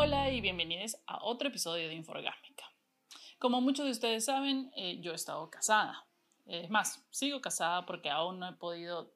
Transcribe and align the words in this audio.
Hola 0.00 0.30
y 0.30 0.40
bienvenidos 0.40 0.96
a 1.08 1.24
otro 1.24 1.48
episodio 1.48 1.88
de 1.88 1.94
Inforgásmica. 1.94 2.62
Como 3.40 3.60
muchos 3.60 3.84
de 3.84 3.90
ustedes 3.90 4.26
saben, 4.26 4.70
eh, 4.76 5.00
yo 5.00 5.10
he 5.10 5.16
estado 5.16 5.50
casada. 5.50 6.06
Es 6.46 6.70
más, 6.70 7.04
sigo 7.10 7.40
casada 7.40 7.84
porque 7.84 8.08
aún 8.08 8.38
no 8.38 8.48
he 8.48 8.52
podido 8.52 9.12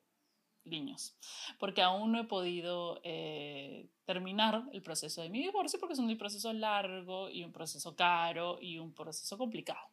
niños, 0.64 1.16
porque 1.60 1.82
aún 1.82 2.10
no 2.10 2.18
he 2.18 2.24
podido 2.24 3.00
eh, 3.04 3.90
terminar 4.06 4.64
el 4.72 4.82
proceso 4.82 5.22
de 5.22 5.30
mi 5.30 5.38
divorcio 5.42 5.79
porque 5.79 5.92
es 5.92 6.00
un 6.00 6.18
proceso 6.18 6.52
largo 6.52 7.30
y 7.30 7.44
un 7.44 7.52
proceso 7.52 7.94
caro 7.94 8.58
y 8.60 8.78
un 8.78 8.92
proceso 8.92 9.38
complicado 9.38 9.91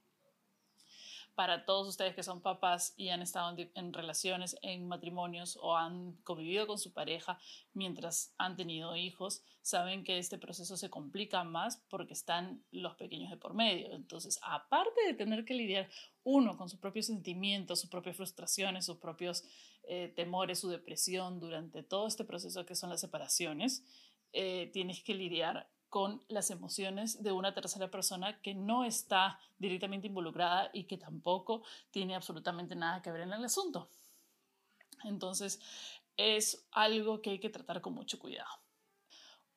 para 1.40 1.64
todos 1.64 1.88
ustedes 1.88 2.16
que 2.16 2.22
son 2.22 2.42
papás 2.42 2.94
y 2.98 3.08
han 3.12 3.22
estado 3.22 3.56
en, 3.74 3.94
relaciones, 3.94 4.58
en 4.62 4.90
matrimonios 4.90 5.58
o 5.62 5.74
han 5.74 6.18
convivido 6.26 6.68
con 6.68 6.78
su 6.78 6.92
pareja 6.92 7.40
mientras 7.72 8.34
han 8.38 8.58
tenido 8.58 8.98
hijos, 8.98 9.42
saben 9.62 10.04
que 10.04 10.18
este 10.18 10.38
proceso 10.38 10.76
se 10.76 10.90
complica 10.90 11.46
más 11.46 11.82
porque 11.88 12.12
están 12.12 12.62
los 12.72 12.96
pequeños 12.96 13.30
de 13.30 13.38
por 13.38 13.54
medio. 13.54 13.88
Entonces, 13.94 14.38
aparte 14.44 15.00
de 15.08 15.14
tener 15.14 15.46
que 15.46 15.54
lidiar 15.54 15.88
uno 16.26 16.58
con 16.58 16.68
sus 16.68 16.78
propios 16.78 17.06
sentimientos, 17.06 17.80
sus 17.80 17.90
propias 17.90 18.18
frustraciones, 18.18 18.84
sus 18.84 18.98
propios 18.98 19.46
eh, 19.84 20.12
temores, 20.14 20.60
su 20.60 20.68
depresión 20.68 21.40
durante 21.40 21.84
todo 21.84 22.08
este 22.08 22.26
proceso 22.26 22.66
que 22.66 22.76
son 22.76 22.90
las 22.90 23.00
separaciones, 23.00 23.86
eh, 24.34 24.70
tienes 24.74 25.02
que 25.06 25.16
lidiar 25.16 25.70
con 25.90 26.24
las 26.28 26.52
emociones 26.52 27.24
de 27.24 27.32
una 27.32 27.54
tercera 27.54 27.90
persona 27.90 28.40
que 28.42 28.54
no 28.54 28.86
está 28.86 29.40
directamente 29.58 30.08
involucrada 30.08 30.70
y 30.74 30.84
que 30.84 30.98
tampoco 30.98 31.64
tiene 31.92 32.16
absolutamente 32.16 32.76
nada 32.76 33.02
que 33.02 33.12
ver 33.12 33.22
en 33.22 33.34
el 33.34 33.44
asunto. 33.44 33.90
Entonces, 35.04 35.60
es 36.18 36.68
algo 36.72 37.22
que 37.22 37.32
hay 37.32 37.40
que 37.40 37.50
tratar 37.50 37.82
con 37.82 37.94
mucho 37.94 38.20
cuidado. 38.20 38.50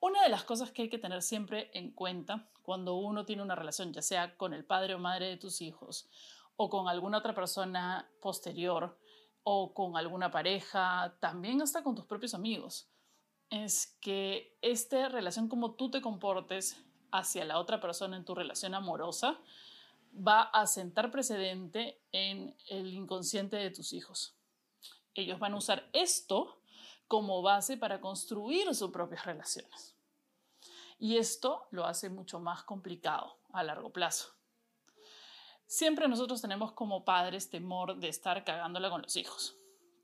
Una 0.00 0.22
de 0.22 0.28
las 0.28 0.44
cosas 0.44 0.70
que 0.72 0.82
hay 0.82 0.88
que 0.88 0.98
tener 0.98 1.22
siempre 1.22 1.70
en 1.74 1.92
cuenta 1.92 2.48
cuando 2.62 2.94
uno 2.94 3.24
tiene 3.24 3.42
una 3.42 3.54
relación, 3.54 3.92
ya 3.92 4.02
sea 4.02 4.36
con 4.36 4.54
el 4.54 4.64
padre 4.64 4.94
o 4.94 4.98
madre 4.98 5.26
de 5.26 5.36
tus 5.36 5.60
hijos, 5.60 6.08
o 6.56 6.68
con 6.68 6.88
alguna 6.88 7.18
otra 7.18 7.34
persona 7.34 8.08
posterior, 8.20 8.98
o 9.44 9.74
con 9.74 9.96
alguna 9.96 10.30
pareja, 10.30 11.16
también 11.20 11.60
hasta 11.62 11.82
con 11.82 11.94
tus 11.94 12.04
propios 12.04 12.34
amigos, 12.34 12.91
es 13.52 13.98
que 14.00 14.56
esta 14.62 15.10
relación, 15.10 15.46
como 15.46 15.74
tú 15.74 15.90
te 15.90 16.00
comportes 16.00 16.82
hacia 17.10 17.44
la 17.44 17.58
otra 17.58 17.82
persona 17.82 18.16
en 18.16 18.24
tu 18.24 18.34
relación 18.34 18.74
amorosa, 18.74 19.38
va 20.16 20.44
a 20.44 20.66
sentar 20.66 21.10
precedente 21.10 22.00
en 22.12 22.56
el 22.68 22.94
inconsciente 22.94 23.56
de 23.56 23.70
tus 23.70 23.92
hijos. 23.92 24.34
Ellos 25.12 25.38
van 25.38 25.52
a 25.52 25.58
usar 25.58 25.86
esto 25.92 26.62
como 27.06 27.42
base 27.42 27.76
para 27.76 28.00
construir 28.00 28.74
sus 28.74 28.90
propias 28.90 29.26
relaciones. 29.26 29.94
Y 30.98 31.18
esto 31.18 31.66
lo 31.70 31.84
hace 31.84 32.08
mucho 32.08 32.40
más 32.40 32.62
complicado 32.62 33.36
a 33.52 33.62
largo 33.62 33.90
plazo. 33.90 34.32
Siempre 35.66 36.08
nosotros 36.08 36.40
tenemos 36.40 36.72
como 36.72 37.04
padres 37.04 37.50
temor 37.50 37.98
de 37.98 38.08
estar 38.08 38.44
cagándola 38.44 38.88
con 38.88 39.02
los 39.02 39.14
hijos 39.16 39.56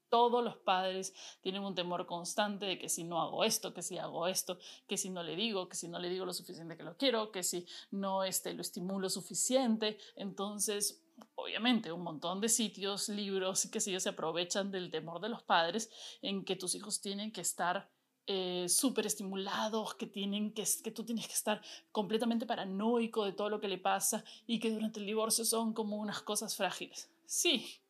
todos 0.09 0.45
los 0.45 0.57
padres 0.57 1.15
tienen 1.41 1.63
un 1.63 1.75
temor 1.75 2.07
constante 2.07 2.67
de 2.67 2.79
que 2.79 2.89
si 2.89 3.05
no 3.05 3.21
hago 3.21 3.45
esto, 3.45 3.75
que 3.75 3.83
si 3.83 3.99
hago 3.99 4.27
esto, 4.27 4.59
que 4.87 4.97
si 4.97 5.11
no 5.11 5.23
le 5.23 5.37
digo, 5.37 5.69
que 5.69 5.77
si 5.77 5.89
no 5.89 5.99
le 5.99 6.09
digo 6.09 6.25
lo 6.25 6.33
suficiente 6.33 6.77
que 6.77 6.83
lo 6.83 6.97
quiero, 6.97 7.31
que 7.31 7.43
si 7.43 7.67
no 7.91 8.25
este, 8.25 8.55
lo 8.55 8.63
estimulo 8.63 9.11
suficiente. 9.11 9.99
Entonces, 10.17 11.03
obviamente, 11.35 11.93
un 11.93 12.03
montón 12.03 12.41
de 12.41 12.49
sitios, 12.49 13.09
libros, 13.09 13.67
que 13.67 13.81
si 13.81 13.91
ellos 13.91 14.03
se 14.03 14.11
aprovechan 14.11 14.71
del 14.71 14.91
temor 14.91 15.21
de 15.21 15.29
los 15.29 15.43
padres 15.43 15.91
en 16.23 16.45
que 16.45 16.57
tus 16.57 16.75
hijos 16.75 17.01
tienen 17.01 17.33
que 17.33 17.41
estar 17.41 17.89
eh, 18.27 18.69
súper 18.69 19.07
estimulados, 19.07 19.95
que, 19.95 20.07
tienen 20.07 20.53
que, 20.53 20.65
que 20.85 20.91
tú 20.91 21.05
tienes 21.05 21.27
que 21.27 21.33
estar 21.33 21.63
completamente 21.93 22.45
paranoico 22.45 23.25
de 23.25 23.33
todo 23.33 23.49
lo 23.49 23.61
que 23.61 23.69
le 23.69 23.79
pasa 23.79 24.23
y 24.47 24.61
que 24.61 24.71
durante 24.71 25.01
el 25.01 25.07
divorcio 25.07 25.45
son 25.45 25.73
como 25.73 25.97
unas 25.97 26.21
cosas 26.23 26.55
frágiles. 26.55 27.11
Sí, 27.25 27.81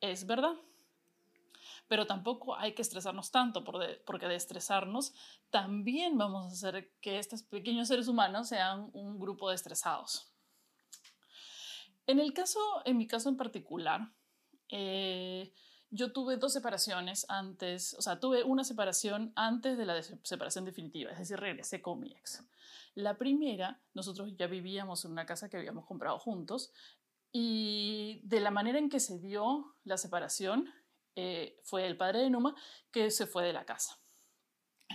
es 0.00 0.26
verdad 0.26 0.56
pero 1.90 2.06
tampoco 2.06 2.54
hay 2.54 2.72
que 2.72 2.82
estresarnos 2.82 3.32
tanto, 3.32 3.64
porque 3.64 4.28
de 4.28 4.36
estresarnos 4.36 5.12
también 5.50 6.16
vamos 6.16 6.44
a 6.44 6.52
hacer 6.52 6.92
que 7.00 7.18
estos 7.18 7.42
pequeños 7.42 7.88
seres 7.88 8.06
humanos 8.06 8.46
sean 8.46 8.90
un 8.92 9.18
grupo 9.18 9.48
de 9.48 9.56
estresados. 9.56 10.32
En 12.06 12.20
el 12.20 12.32
caso, 12.32 12.60
en 12.84 12.96
mi 12.96 13.08
caso 13.08 13.28
en 13.28 13.36
particular, 13.36 14.08
eh, 14.68 15.52
yo 15.90 16.12
tuve 16.12 16.36
dos 16.36 16.52
separaciones 16.52 17.26
antes, 17.28 17.94
o 17.94 18.02
sea, 18.02 18.20
tuve 18.20 18.44
una 18.44 18.62
separación 18.62 19.32
antes 19.34 19.76
de 19.76 19.84
la 19.84 20.00
separación 20.22 20.64
definitiva, 20.64 21.10
es 21.10 21.18
decir, 21.18 21.40
regresé 21.40 21.82
con 21.82 21.98
mi 21.98 22.12
ex. 22.12 22.44
La 22.94 23.18
primera, 23.18 23.80
nosotros 23.94 24.32
ya 24.36 24.46
vivíamos 24.46 25.04
en 25.04 25.10
una 25.10 25.26
casa 25.26 25.48
que 25.48 25.56
habíamos 25.56 25.86
comprado 25.86 26.20
juntos 26.20 26.70
y 27.32 28.20
de 28.22 28.38
la 28.38 28.52
manera 28.52 28.78
en 28.78 28.90
que 28.90 29.00
se 29.00 29.18
dio 29.18 29.74
la 29.82 29.96
separación, 29.96 30.68
eh, 31.16 31.58
fue 31.64 31.86
el 31.86 31.96
padre 31.96 32.20
de 32.20 32.30
Numa 32.30 32.54
que 32.90 33.10
se 33.10 33.26
fue 33.26 33.44
de 33.44 33.52
la 33.52 33.64
casa. 33.64 33.98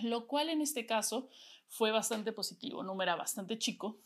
Lo 0.04 0.28
cual 0.28 0.50
en 0.50 0.62
este 0.62 0.86
caso 0.86 1.30
fue 1.68 1.92
bastante 1.92 2.32
positivo. 2.32 2.84
Numa 2.84 3.04
era 3.04 3.16
bastante 3.16 3.58
chico, 3.58 4.00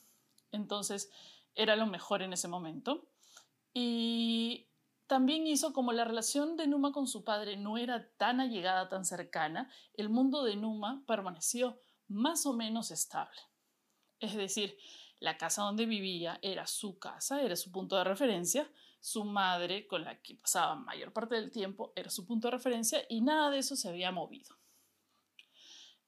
entonces 0.52 1.10
era 1.56 1.76
lo 1.76 1.86
mejor 1.86 2.22
en 2.22 2.34
ese 2.34 2.48
momento. 2.48 3.08
Y 3.74 4.68
también 5.08 5.48
hizo 5.48 5.74
como 5.74 5.92
la 5.92 6.06
relación 6.06 6.56
de 6.56 6.68
Numa 6.68 6.92
con 6.92 7.08
su 7.08 7.24
padre 7.24 7.58
no 7.58 7.78
era 7.78 8.12
tan 8.18 8.40
allegada, 8.40 8.90
tan 8.90 9.06
cercana, 9.06 9.72
el 9.94 10.10
mundo 10.10 10.44
de 10.44 10.56
Numa 10.56 11.04
permaneció 11.08 11.80
más 12.08 12.46
o 12.46 12.54
menos 12.54 12.92
estable. 12.92 13.40
Es 14.20 14.36
decir, 14.36 14.78
la 15.20 15.38
casa 15.38 15.64
donde 15.64 15.86
vivía 15.86 16.40
era 16.42 16.68
su 16.68 17.00
casa, 17.00 17.42
era 17.42 17.56
su 17.56 17.72
punto 17.72 17.96
de 17.98 18.04
referencia, 18.04 18.70
su 19.00 19.24
madre, 19.24 19.88
con 19.88 20.04
la 20.04 20.22
que 20.22 20.36
pasaba 20.36 20.76
mayor 20.76 21.14
parte 21.14 21.36
del 21.36 21.52
tiempo, 21.52 21.94
era 21.96 22.10
su 22.10 22.26
punto 22.26 22.48
de 22.48 22.52
referencia 22.52 23.02
y 23.10 23.22
nada 23.22 23.50
de 23.50 23.60
eso 23.60 23.76
se 23.76 23.90
había 23.90 24.12
movido. 24.12 24.56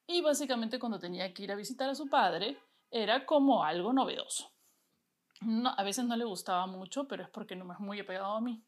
Y 0.08 0.22
básicamente 0.22 0.80
cuando 0.80 1.00
tenía 1.00 1.34
que 1.34 1.44
ir 1.44 1.52
a 1.52 1.56
visitar 1.56 1.90
a 1.90 1.96
su 1.96 2.10
padre, 2.10 2.58
era 2.90 3.26
como 3.26 3.64
algo 3.64 3.94
novedoso. 3.94 4.52
a 5.78 5.84
veces 5.84 6.06
no 6.06 6.16
le 6.16 6.26
gustaba 6.26 6.68
mucho, 6.68 7.08
pero 7.08 7.24
es 7.24 7.30
porque 7.30 7.56
no 7.56 7.66
me 7.66 7.74
es 7.74 7.80
muy 7.80 8.00
apegado 8.00 8.36
a 8.36 8.42
mí. 8.42 8.64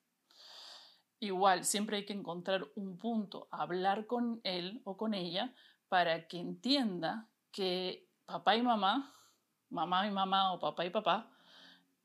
Igual, 1.20 1.66
siempre 1.66 1.98
hay 1.98 2.06
que 2.06 2.14
encontrar 2.14 2.68
un 2.76 2.98
punto, 2.98 3.48
hablar 3.52 4.08
con 4.08 4.42
él 4.44 4.82
o 4.86 4.98
con 4.98 5.14
ella 5.14 5.54
para 5.88 6.28
que 6.28 6.40
entienda 6.40 7.30
que 7.52 8.10
papá 8.26 8.56
y 8.56 8.62
mamá, 8.62 9.14
mamá 9.70 10.08
y 10.08 10.12
mamá 10.12 10.54
o 10.54 10.60
papá 10.60 10.86
y 10.86 10.90
papá, 10.90 11.30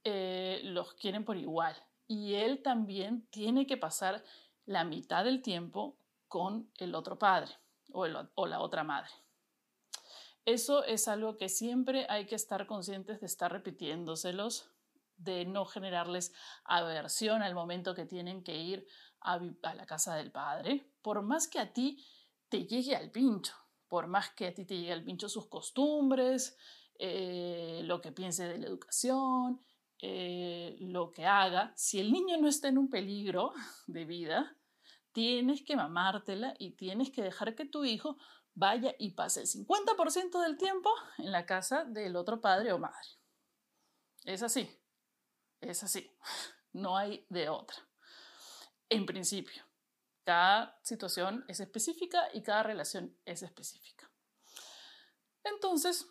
eh, 0.05 0.61
los 0.65 0.95
quieren 0.95 1.25
por 1.25 1.37
igual 1.37 1.77
y 2.09 2.35
él 2.35 2.63
también 2.63 3.29
tiene 3.31 3.67
que 3.67 3.77
pasar 3.77 4.25
la 4.65 4.83
mitad 4.83 5.25
del 5.25 5.43
tiempo 5.43 5.99
con 6.27 6.73
el 6.79 6.95
otro 6.95 7.19
padre 7.19 7.53
o, 7.93 8.07
la 8.07 8.61
otra 8.61 8.83
madre. 8.83 9.11
Eso 10.45 10.83
es 10.85 11.09
algo 11.09 11.37
que 11.37 11.51
siempre 11.51 12.07
hay 12.09 12.27
que 12.27 12.35
estar 12.35 12.67
conscientes 12.67 13.21
de 13.21 13.27
estar 13.27 13.53
repitiéndoselos, 13.53 14.71
de 15.19 15.45
no 15.45 15.67
generarles 15.67 16.33
aversión 16.65 17.43
al 17.43 17.55
momento 17.55 17.95
que 17.95 18.07
tienen 18.07 18.43
que 18.43 18.57
ir 18.57 18.87
a, 19.21 19.39
la 19.39 19.85
casa 19.85 20.15
del 20.15 20.31
padre, 20.31 20.91
por 21.03 21.23
más 21.23 21.49
que 21.49 21.59
a 21.59 21.73
ti 21.73 22.03
te 22.49 22.65
llegue 22.67 22.97
al 22.97 23.11
pincho, 23.11 23.55
por 23.89 24.07
más 24.07 24.31
que 24.31 24.47
a 24.47 24.55
ti 24.55 24.65
te 24.65 24.77
llegue 24.77 24.93
al 24.93 25.05
pincho 25.05 25.29
sus 25.29 25.49
costumbres, 25.49 26.57
eh, 26.99 27.83
lo 27.85 28.01
que 28.01 28.13
piense 28.13 28.49
de 28.49 28.59
la 28.59 28.67
educación, 28.67 29.61
eh, 30.01 30.77
lo 30.81 31.11
que 31.11 31.27
haga, 31.27 31.73
si 31.77 31.99
el 31.99 32.13
niño 32.13 32.37
no 32.37 32.49
está 32.49 32.69
en 32.69 32.79
un 32.79 32.89
peligro 32.89 33.53
de 33.87 34.05
vida, 34.05 34.57
tienes 35.13 35.63
que 35.63 35.77
mamártela 35.77 36.55
y 36.59 36.73
tienes 36.73 37.11
que 37.11 37.23
dejar 37.23 37.55
que 37.55 37.65
tu 37.65 37.85
hijo 37.85 38.17
vaya 38.55 38.95
y 38.99 39.13
pase 39.13 39.41
el 39.41 39.47
50% 39.47 40.43
del 40.43 40.57
tiempo 40.57 40.91
en 41.19 41.33
la 41.33 41.47
casa 41.47 41.85
del 41.85 42.17
otro 42.17 42.41
padre 42.41 42.73
o 42.73 42.79
madre. 42.79 43.09
Es 44.25 44.43
así, 44.43 44.69
es 45.61 45.83
así, 45.83 46.11
no 46.73 46.97
hay 46.97 47.27
de 47.29 47.49
otra. 47.49 47.77
En 48.89 49.07
principio, 49.07 49.63
cada 50.25 50.79
situación 50.83 51.45
es 51.49 51.61
específica 51.61 52.29
y 52.33 52.43
cada 52.43 52.63
relación 52.63 53.17
es 53.25 53.43
específica. 53.43 54.11
Entonces, 55.45 56.07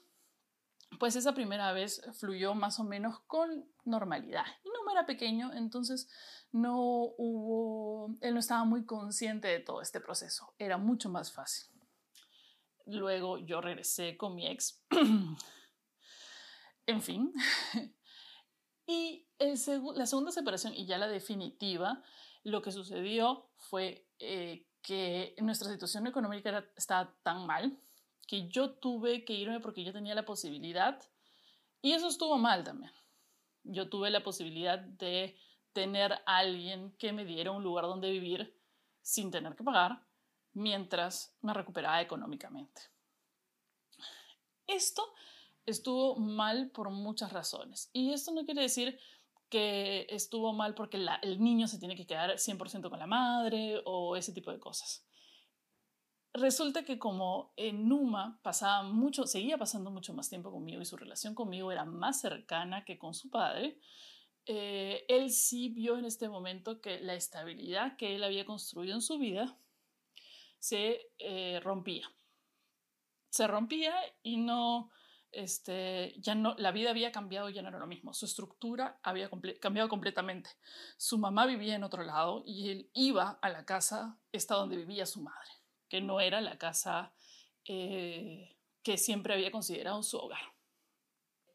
pues 0.99 1.15
esa 1.15 1.33
primera 1.33 1.71
vez 1.73 2.01
fluyó 2.13 2.55
más 2.55 2.79
o 2.79 2.83
menos 2.83 3.19
con 3.27 3.69
normalidad. 3.85 4.45
Y 4.63 4.69
no 4.69 4.77
era 4.91 5.05
pequeño, 5.05 5.53
entonces 5.53 6.09
no 6.51 6.77
hubo, 7.17 8.15
él 8.21 8.33
no 8.33 8.39
estaba 8.39 8.65
muy 8.65 8.85
consciente 8.85 9.47
de 9.47 9.59
todo 9.59 9.81
este 9.81 9.99
proceso, 9.99 10.53
era 10.57 10.77
mucho 10.77 11.09
más 11.09 11.31
fácil. 11.31 11.69
Luego 12.85 13.37
yo 13.37 13.61
regresé 13.61 14.15
con 14.17 14.35
mi 14.35 14.47
ex, 14.47 14.81
en 16.87 17.01
fin. 17.01 17.33
y 18.87 19.27
la 19.39 20.05
segunda 20.05 20.31
separación 20.31 20.73
y 20.73 20.85
ya 20.85 20.97
la 20.97 21.07
definitiva, 21.07 22.01
lo 22.43 22.61
que 22.61 22.71
sucedió 22.71 23.51
fue 23.57 24.07
eh, 24.19 24.67
que 24.81 25.35
nuestra 25.39 25.69
situación 25.69 26.07
económica 26.07 26.65
estaba 26.77 27.13
tan 27.23 27.45
mal 27.45 27.77
que 28.27 28.49
yo 28.49 28.71
tuve 28.71 29.25
que 29.25 29.33
irme 29.33 29.59
porque 29.59 29.83
yo 29.83 29.93
tenía 29.93 30.13
la 30.13 30.25
posibilidad 30.25 31.01
y 31.81 31.93
eso 31.93 32.07
estuvo 32.07 32.37
mal 32.37 32.63
también. 32.63 32.91
Yo 33.63 33.89
tuve 33.89 34.09
la 34.09 34.23
posibilidad 34.23 34.77
de 34.77 35.37
tener 35.73 36.19
alguien 36.25 36.91
que 36.97 37.13
me 37.13 37.25
diera 37.25 37.51
un 37.51 37.63
lugar 37.63 37.85
donde 37.85 38.11
vivir 38.11 38.55
sin 39.01 39.31
tener 39.31 39.55
que 39.55 39.63
pagar 39.63 40.01
mientras 40.53 41.37
me 41.41 41.53
recuperaba 41.53 42.01
económicamente. 42.01 42.81
Esto 44.65 45.13
estuvo 45.65 46.17
mal 46.17 46.71
por 46.71 46.89
muchas 46.89 47.31
razones. 47.31 47.89
Y 47.93 48.11
esto 48.11 48.31
no 48.31 48.43
quiere 48.45 48.63
decir 48.63 48.99
que 49.49 50.07
estuvo 50.09 50.51
mal 50.51 50.73
porque 50.73 50.97
el 51.21 51.41
niño 51.41 51.67
se 51.67 51.79
tiene 51.79 51.95
que 51.95 52.05
quedar 52.05 52.31
100% 52.37 52.89
con 52.89 52.99
la 52.99 53.07
madre 53.07 53.81
o 53.85 54.17
ese 54.17 54.33
tipo 54.33 54.51
de 54.51 54.59
cosas. 54.59 55.06
Resulta 56.33 56.83
que 56.83 56.99
como 56.99 57.53
en 57.55 57.87
Numa 57.87 58.39
pasaba 58.43 58.83
mucho, 58.83 59.25
seguía 59.25 59.57
pasando 59.57 59.89
mucho 59.89 60.13
más 60.13 60.29
tiempo 60.29 60.51
conmigo 60.51 60.81
y 60.81 60.85
su 60.85 60.97
relación 60.97 61.33
conmigo 61.33 61.71
era 61.71 61.85
más 61.85 62.21
cercana 62.21 62.85
que 62.85 62.97
con 62.99 63.13
su 63.13 63.29
padre, 63.29 63.79
eh, 64.45 65.03
él 65.09 65.31
sí 65.31 65.69
vio 65.69 65.97
en 65.97 66.05
este 66.05 66.29
momento 66.29 66.79
que 66.79 67.01
la 67.01 67.15
estabilidad 67.15 67.97
que 67.97 68.15
él 68.15 68.23
había 68.23 68.45
construido 68.45 68.95
en 68.95 69.01
su 69.01 69.17
vida 69.17 69.57
se 70.59 71.11
eh, 71.19 71.59
rompía. 71.63 72.09
Se 73.29 73.45
rompía 73.45 73.93
y 74.23 74.37
no, 74.37 74.89
este, 75.31 76.15
ya 76.19 76.33
no, 76.33 76.55
la 76.57 76.71
vida 76.71 76.91
había 76.91 77.11
cambiado, 77.11 77.49
ya 77.49 77.61
no 77.61 77.69
era 77.69 77.79
lo 77.79 77.87
mismo. 77.87 78.13
Su 78.13 78.25
estructura 78.25 78.99
había 79.03 79.29
cambiado 79.59 79.89
completamente. 79.89 80.49
Su 80.97 81.17
mamá 81.17 81.45
vivía 81.45 81.75
en 81.75 81.83
otro 81.83 82.03
lado 82.03 82.43
y 82.45 82.69
él 82.69 82.89
iba 82.93 83.37
a 83.41 83.49
la 83.49 83.65
casa, 83.65 84.17
esta 84.31 84.55
donde 84.55 84.77
vivía 84.77 85.05
su 85.05 85.21
madre, 85.21 85.49
que 85.89 86.01
no 86.01 86.19
era 86.19 86.41
la 86.41 86.57
casa 86.57 87.13
eh, 87.65 88.55
que 88.83 88.97
siempre 88.97 89.33
había 89.33 89.51
considerado 89.51 90.03
su 90.03 90.17
hogar. 90.17 90.53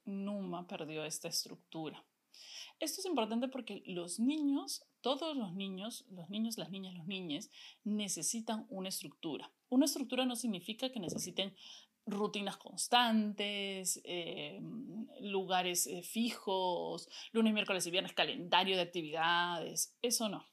Numa 0.05 0.67
perdió 0.67 1.05
esta 1.05 1.29
estructura. 1.29 2.05
Esto 2.81 3.01
es 3.01 3.07
importante 3.07 3.49
porque 3.49 3.83
los 3.87 4.19
niños, 4.19 4.85
todos 5.01 5.37
los 5.37 5.55
niños, 5.55 6.05
los 6.11 6.29
niños, 6.31 6.59
las 6.59 6.71
niñas, 6.71 6.95
los 6.95 7.07
niños, 7.07 7.51
necesitan 7.85 8.67
una 8.69 8.89
estructura. 8.89 9.53
Una 9.69 9.85
estructura 9.85 10.27
no 10.27 10.35
significa 10.35 10.91
que 10.91 10.99
necesiten 10.99 11.55
rutinas 12.07 12.57
constantes, 12.57 14.01
eh, 14.05 14.61
lugares 15.21 15.87
eh, 15.87 16.03
fijos, 16.03 17.09
lunes, 17.33 17.55
miércoles 17.55 17.87
y 17.87 17.91
viernes, 17.91 18.13
calendario 18.13 18.77
de 18.77 18.83
actividades, 18.83 19.97
eso 20.03 20.29
no. 20.29 20.52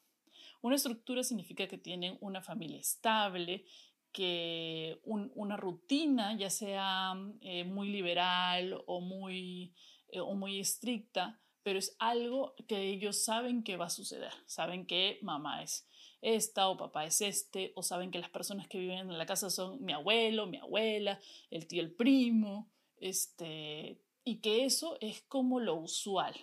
Una 0.62 0.76
estructura 0.76 1.24
significa 1.24 1.68
que 1.68 1.78
tienen 1.78 2.18
una 2.22 2.42
familia 2.42 2.80
estable, 2.80 3.66
que 4.12 5.00
una 5.04 5.56
rutina, 5.56 6.36
ya 6.36 6.50
sea 6.50 7.14
eh, 7.42 7.64
muy 7.64 7.90
liberal 7.90 8.82
o 8.88 9.02
muy, 9.02 9.74
o 10.14 10.34
muy 10.34 10.60
estricta, 10.60 11.40
pero 11.64 11.80
es 11.80 11.96
algo 12.00 12.56
que 12.68 12.90
ellos 12.90 13.24
saben 13.24 13.64
que 13.64 13.78
va 13.78 13.86
a 13.86 13.90
suceder, 13.90 14.34
saben 14.46 14.86
que 14.88 15.20
mamá 15.22 15.62
es 15.62 15.88
esta 16.22 16.68
o 16.68 16.78
papá 16.78 17.06
es 17.06 17.22
este, 17.22 17.72
o 17.76 17.84
saben 17.84 18.12
que 18.12 18.20
las 18.20 18.30
personas 18.30 18.68
que 18.68 18.80
viven 18.80 19.00
en 19.00 19.18
la 19.18 19.26
casa 19.26 19.50
son 19.50 19.84
mi 19.84 19.94
abuelo, 19.94 20.48
mi 20.48 20.58
abuela, 20.58 21.20
el 21.50 21.68
tío, 21.68 21.82
el 21.82 21.94
primo, 21.94 22.70
este, 22.98 24.02
y 24.24 24.38
que 24.42 24.66
eso 24.66 24.98
es 25.02 25.22
como 25.22 25.60
lo 25.60 25.76
usual. 25.76 26.36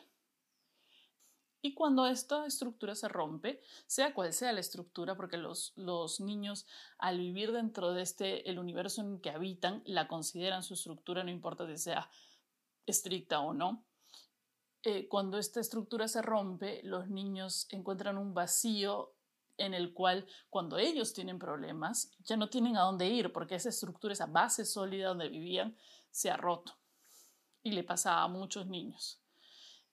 Y 1.63 1.75
cuando 1.75 2.07
esta 2.07 2.47
estructura 2.47 2.95
se 2.95 3.09
rompe, 3.09 3.61
sea 3.87 4.15
cual 4.15 4.33
sea 4.33 4.53
la 4.53 4.61
estructura, 4.61 5.17
porque 5.17 5.37
los, 5.37 5.73
los 5.77 6.21
niños 6.21 6.67
al 6.99 7.19
vivir 7.19 7.53
dentro 7.53 7.93
de 7.93 8.03
este, 8.03 8.49
el 8.49 8.59
universo 8.59 9.01
en 9.01 9.21
que 9.21 9.31
habitan, 9.31 9.83
la 9.85 10.07
consideran 10.07 10.63
su 10.63 10.75
estructura, 10.75 11.25
no 11.25 11.31
importa 11.31 11.67
si 11.67 11.77
sea 11.79 12.09
estricta 12.87 13.41
o 13.41 13.53
no, 13.53 13.85
eh, 14.89 15.09
cuando 15.09 15.39
esta 15.39 15.59
estructura 15.59 16.07
se 16.07 16.23
rompe, 16.23 16.81
los 16.85 17.09
niños 17.09 17.67
encuentran 17.71 18.19
un 18.19 18.35
vacío 18.35 19.17
en 19.59 19.75
el 19.75 19.93
cual 19.93 20.27
cuando 20.49 20.79
ellos 20.79 21.13
tienen 21.13 21.41
problemas 21.41 22.13
ya 22.21 22.37
no 22.37 22.49
tienen 22.49 22.77
a 22.77 22.83
dónde 22.83 23.09
ir 23.09 23.33
porque 23.33 23.57
esa 23.57 23.71
estructura, 23.71 24.13
esa 24.13 24.27
base 24.27 24.65
sólida 24.65 25.09
donde 25.09 25.29
vivían 25.29 25.77
se 26.11 26.31
ha 26.31 26.37
roto 26.37 26.79
y 27.65 27.73
le 27.73 27.83
pasa 27.83 28.23
a 28.23 28.29
muchos 28.29 28.69
niños. 28.69 29.21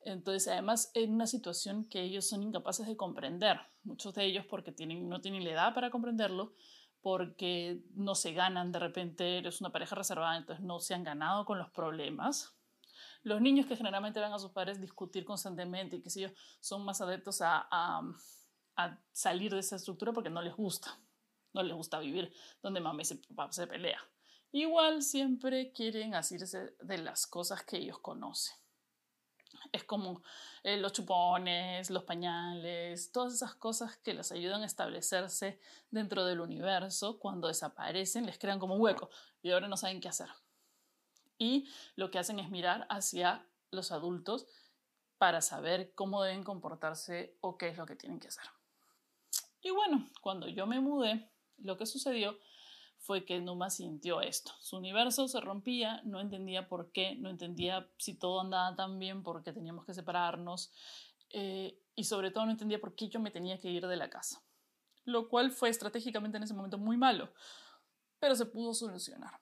Entonces, 0.06 0.48
además, 0.48 0.92
en 0.94 1.14
una 1.14 1.28
situación 1.28 1.86
que 1.86 2.02
ellos 2.02 2.28
son 2.28 2.44
incapaces 2.44 2.88
de 2.88 2.98
comprender, 2.98 3.60
muchos 3.84 4.14
de 4.14 4.26
ellos 4.26 4.46
porque 4.46 4.72
tienen, 4.72 5.10
no 5.10 5.22
tienen 5.22 5.44
la 5.44 5.52
edad 5.52 5.74
para 5.74 5.90
comprenderlo, 5.92 6.54
porque 7.02 7.84
no 7.96 8.16
se 8.16 8.34
ganan, 8.34 8.72
de 8.72 8.80
repente 8.80 9.38
eres 9.38 9.60
una 9.60 9.72
pareja 9.72 9.96
reservada, 9.96 10.38
entonces 10.38 10.64
no 10.64 10.80
se 10.80 10.94
han 10.94 11.04
ganado 11.04 11.46
con 11.46 11.58
los 11.58 11.70
problemas. 11.72 12.56
Los 13.24 13.42
niños 13.42 13.66
que 13.66 13.76
generalmente 13.76 14.20
van 14.20 14.34
a 14.34 14.40
sus 14.40 14.52
padres 14.52 14.80
discutir 14.80 15.26
constantemente 15.26 15.98
y 15.98 16.02
que 16.02 16.10
ellos 16.16 16.32
son 16.60 16.86
más 16.86 17.02
adeptos 17.02 17.42
a 17.42 17.70
salir 19.12 19.54
de 19.54 19.60
esa 19.60 19.76
estructura 19.76 20.14
porque 20.14 20.30
no 20.30 20.42
les 20.42 20.56
gusta. 20.56 20.98
No 21.54 21.62
les 21.62 21.76
gusta 21.76 22.00
vivir 22.00 22.34
donde 22.62 22.80
mamá 22.80 23.04
y 23.04 23.16
papá 23.16 23.52
se 23.52 23.68
pelea. 23.68 24.00
Igual 24.52 25.04
siempre 25.04 25.72
quieren 25.72 26.16
asirse 26.16 26.76
de 26.82 26.98
las 26.98 27.28
cosas 27.28 27.64
que 27.64 27.78
ellos 27.78 28.00
conocen. 28.00 28.56
Es 29.74 29.84
como 29.84 30.22
eh, 30.64 30.78
los 30.78 30.94
chupones, 30.94 31.90
los 31.90 32.04
pañales, 32.04 33.12
todas 33.12 33.34
esas 33.34 33.56
cosas 33.56 33.98
que 33.98 34.14
les 34.14 34.31
ayudan 34.31 34.62
a 34.62 34.66
establecerse 34.66 35.60
dentro 35.92 36.25
del 36.25 36.40
universo. 36.40 37.20
Cuando 37.20 37.50
desaparecen, 37.50 38.25
les 38.25 38.38
crean 38.38 38.60
como 38.60 38.75
un 38.75 38.81
hueco 38.81 39.10
y 39.42 39.52
ahora 39.52 39.68
no 39.68 39.75
saben 39.75 40.00
qué 40.00 40.08
hacer. 40.08 40.30
Y 41.38 41.68
lo 41.96 42.10
que 42.12 42.20
hacen 42.20 42.40
es 42.40 42.50
mirar 42.50 42.88
hacia 42.90 43.46
los 43.72 43.92
adultos 43.92 44.46
para 45.18 45.42
saber 45.42 45.94
cómo 45.96 46.24
deben 46.24 46.44
comportarse 46.44 47.36
o 47.42 47.58
qué 47.58 47.69
es 47.69 47.78
lo 47.78 47.86
que 47.86 47.96
tienen 47.96 48.19
que 48.19 48.28
hacer. 48.28 48.46
Y 49.62 49.72
bueno, 49.72 50.10
cuando 50.22 50.48
yo 50.48 50.68
me 50.68 50.80
mudé, 50.80 51.30
lo 51.58 51.78
que 51.78 51.86
sucedió 51.86 52.38
fue 53.04 53.26
que 53.26 53.42
Numa 53.42 53.70
sintió 53.70 54.22
esto. 54.22 54.54
Su 54.62 54.78
universo 54.78 55.28
se 55.28 55.42
rompía, 55.42 56.02
no 56.06 56.22
entendía 56.22 56.70
por 56.70 56.94
qué, 56.94 57.16
no 57.16 57.30
entendía 57.30 57.90
si 57.98 58.14
todo 58.14 58.40
andaba 58.40 58.78
tan 58.78 58.98
bien, 58.98 59.24
porque 59.24 59.52
teníamos 59.52 59.86
que 59.86 59.94
separarnos 59.94 60.72
eh, 61.30 61.78
y 61.96 62.06
sobre 62.06 62.32
todo 62.32 62.46
no 62.46 62.52
entendía 62.52 62.80
por 62.80 62.96
qué 62.96 63.10
yo 63.10 63.20
me 63.20 63.30
tenía 63.30 63.60
que 63.60 63.70
ir 63.70 63.86
de 63.88 63.98
la 63.98 64.10
casa. 64.10 64.42
Lo 65.04 65.28
cual 65.28 65.52
fue 65.52 65.68
estratégicamente 65.68 66.38
en 66.38 66.44
ese 66.44 66.54
momento 66.54 66.78
muy 66.78 66.96
malo, 66.96 67.34
pero 68.20 68.36
se 68.38 68.46
pudo 68.46 68.74
solucionar. 68.74 69.38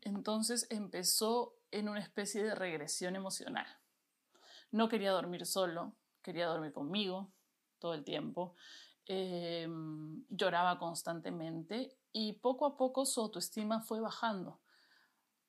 Entonces 0.00 0.66
empezó 0.70 1.58
en 1.70 1.90
una 1.90 2.00
especie 2.00 2.42
de 2.42 2.54
regresión 2.54 3.16
emocional. 3.16 3.66
No 4.70 4.88
quería 4.88 5.12
dormir 5.12 5.44
solo, 5.44 5.94
quería 6.22 6.46
dormir 6.46 6.72
conmigo 6.72 7.30
todo 7.78 7.92
el 7.92 8.02
tiempo. 8.02 8.54
Em, 9.04 10.24
lloraba 10.30 10.78
constantemente 10.78 11.98
y 12.14 12.34
poco 12.34 12.64
a 12.64 12.76
poco 12.78 13.04
su 13.04 13.20
autoestima 13.20 13.80
fue 13.80 14.00
bajando. 14.00 14.60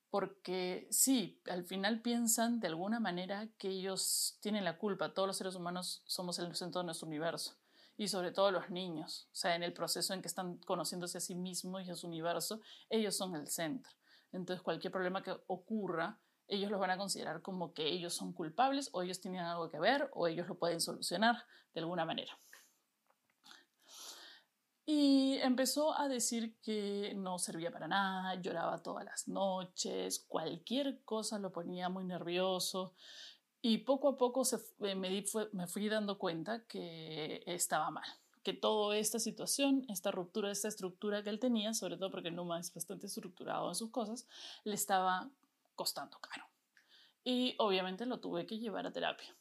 Porque 0.09 0.87
sí, 0.89 1.39
al 1.49 1.63
final 1.63 2.01
piensan 2.01 2.59
de 2.59 2.67
alguna 2.67 2.99
manera 2.99 3.47
que 3.59 3.69
ellos 3.69 4.37
tienen 4.41 4.65
la 4.65 4.77
culpa, 4.77 5.13
todos 5.13 5.27
los 5.27 5.37
seres 5.37 5.55
humanos 5.55 6.01
somos 6.05 6.39
el 6.39 6.53
centro 6.55 6.81
de 6.81 6.85
nuestro 6.85 7.07
universo 7.07 7.55
y 7.97 8.07
sobre 8.07 8.31
todo 8.31 8.51
los 8.51 8.69
niños, 8.69 9.27
o 9.31 9.35
sea, 9.35 9.55
en 9.55 9.63
el 9.63 9.73
proceso 9.73 10.13
en 10.13 10.21
que 10.21 10.27
están 10.27 10.57
conociéndose 10.57 11.19
a 11.19 11.21
sí 11.21 11.35
mismos 11.35 11.85
y 11.85 11.91
a 11.91 11.95
su 11.95 12.07
universo, 12.07 12.59
ellos 12.89 13.15
son 13.15 13.35
el 13.35 13.47
centro. 13.47 13.91
Entonces, 14.31 14.61
cualquier 14.63 14.91
problema 14.91 15.23
que 15.23 15.37
ocurra, 15.47 16.19
ellos 16.47 16.71
lo 16.71 16.79
van 16.79 16.91
a 16.91 16.97
considerar 16.97 17.41
como 17.41 17.73
que 17.73 17.87
ellos 17.87 18.13
son 18.13 18.33
culpables 18.33 18.89
o 18.91 19.01
ellos 19.01 19.21
tienen 19.21 19.41
algo 19.41 19.69
que 19.69 19.79
ver 19.79 20.09
o 20.13 20.27
ellos 20.27 20.47
lo 20.47 20.55
pueden 20.55 20.81
solucionar 20.81 21.45
de 21.73 21.81
alguna 21.81 22.05
manera. 22.05 22.37
Y 24.87 25.37
empezó 25.41 25.97
a 25.97 26.07
decir 26.07 26.59
que 26.61 27.13
no 27.15 27.39
servía 27.39 27.71
para 27.71 27.87
nada, 27.87 28.35
lloraba 28.35 28.83
todas 28.83 29.03
las 29.03 29.27
noches, 29.27 30.23
cualquier 30.27 31.03
cosa 31.03 31.39
lo 31.39 31.51
ponía 31.51 31.89
muy 31.89 32.03
nervioso. 32.03 32.93
Y 33.63 33.79
poco 33.79 34.09
a 34.09 34.17
poco 34.17 34.45
se, 34.45 34.59
me, 34.77 34.95
me 34.95 35.67
fui 35.67 35.89
dando 35.89 36.19
cuenta 36.19 36.67
que 36.67 37.41
estaba 37.47 37.89
mal, 37.89 38.07
que 38.43 38.53
toda 38.53 38.95
esta 38.95 39.17
situación, 39.17 39.87
esta 39.89 40.11
ruptura, 40.11 40.51
esta 40.51 40.67
estructura 40.67 41.23
que 41.23 41.31
él 41.31 41.39
tenía, 41.39 41.73
sobre 41.73 41.97
todo 41.97 42.11
porque 42.11 42.29
Numa 42.29 42.59
es 42.59 42.71
bastante 42.71 43.07
estructurado 43.07 43.67
en 43.69 43.73
sus 43.73 43.89
cosas, 43.89 44.27
le 44.65 44.75
estaba 44.75 45.31
costando 45.73 46.19
caro. 46.19 46.45
Y 47.23 47.55
obviamente 47.57 48.05
lo 48.05 48.19
tuve 48.19 48.45
que 48.45 48.59
llevar 48.59 48.85
a 48.85 48.93
terapia. 48.93 49.35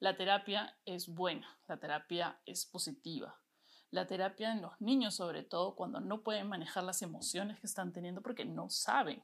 La 0.00 0.16
terapia 0.16 0.74
es 0.86 1.06
buena, 1.06 1.58
la 1.68 1.76
terapia 1.76 2.40
es 2.46 2.64
positiva, 2.64 3.38
la 3.92 4.06
terapia 4.06 4.52
en 4.52 4.62
los 4.62 4.80
niños, 4.80 5.14
sobre 5.14 5.44
todo 5.44 5.76
cuando 5.76 6.00
no 6.00 6.22
pueden 6.22 6.48
manejar 6.48 6.82
las 6.82 7.02
emociones 7.02 7.60
que 7.60 7.66
están 7.66 7.92
teniendo 7.92 8.22
porque 8.22 8.44
no 8.44 8.70
saben. 8.70 9.22